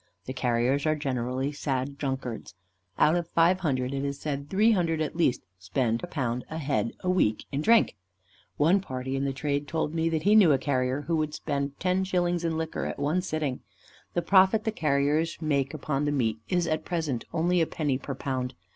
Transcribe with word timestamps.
The 0.25 0.33
carriers 0.33 0.87
are 0.87 0.95
generally 0.95 1.51
sad 1.51 1.99
drunkards. 1.99 2.55
Out 2.97 3.15
of 3.15 3.27
five 3.27 3.59
hundred 3.59 3.93
it 3.93 4.03
is 4.03 4.19
said 4.19 4.49
three 4.49 4.71
hundred 4.71 4.99
at 4.99 5.15
least 5.15 5.43
spend 5.59 6.01
£1 6.01 6.41
a 6.49 6.57
head 6.57 6.93
a 7.01 7.09
week 7.11 7.45
in 7.51 7.61
drink. 7.61 7.95
One 8.57 8.79
party 8.79 9.15
in 9.15 9.25
the 9.25 9.31
trade 9.31 9.67
told 9.67 9.93
me 9.93 10.09
that 10.09 10.23
he 10.23 10.33
knew 10.33 10.53
a 10.53 10.57
carrier 10.57 11.01
who 11.01 11.17
would 11.17 11.35
spend 11.35 11.77
10_s._ 11.77 12.43
in 12.43 12.57
liquor 12.57 12.87
at 12.87 12.97
one 12.97 13.21
sitting. 13.21 13.59
The 14.15 14.23
profit 14.23 14.63
the 14.63 14.71
carriers 14.71 15.39
make 15.39 15.71
upon 15.71 16.05
the 16.05 16.11
meat 16.11 16.39
is 16.49 16.65
at 16.65 16.83
present 16.83 17.23
only 17.31 17.61
a 17.61 17.67
penny 17.67 17.99
per 17.99 18.15
pound. 18.15 18.55